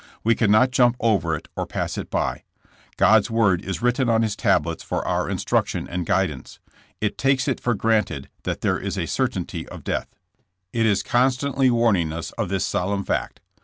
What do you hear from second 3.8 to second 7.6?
written on His tablets for our instruction and guidance. It takes it